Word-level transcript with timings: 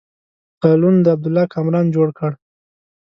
سالون 0.59 0.95
د 1.01 1.05
عبدالله 1.13 1.45
کامران 1.53 1.85
جوړ 1.95 2.07
کړی. 2.17 2.37